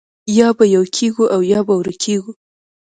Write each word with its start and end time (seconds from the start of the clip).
یا 0.39 0.49
به 0.57 0.65
یو 0.75 0.83
کېږو 0.95 1.25
او 1.33 1.41
یا 1.51 1.59
به 1.67 1.73
ورکېږو 1.77 2.31